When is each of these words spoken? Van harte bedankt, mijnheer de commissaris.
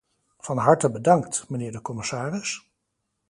Van 0.39 0.57
harte 0.57 0.89
bedankt, 0.91 1.49
mijnheer 1.49 1.71
de 1.71 1.81
commissaris. 1.81 2.71